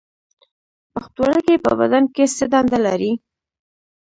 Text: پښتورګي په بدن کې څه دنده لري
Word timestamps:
پښتورګي 0.93 1.55
په 1.65 1.71
بدن 1.79 2.03
کې 2.15 2.25
څه 2.37 2.45
دنده 2.53 2.79
لري 2.85 3.11